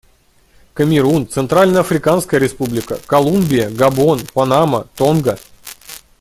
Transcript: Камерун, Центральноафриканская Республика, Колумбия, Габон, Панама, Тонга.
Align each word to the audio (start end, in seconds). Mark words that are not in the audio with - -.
Камерун, 0.73 1.27
Центральноафриканская 1.29 2.39
Республика, 2.39 2.99
Колумбия, 3.05 3.69
Габон, 3.69 4.21
Панама, 4.33 4.87
Тонга. 4.95 5.37